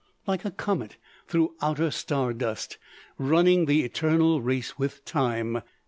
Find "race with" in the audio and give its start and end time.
4.41-5.05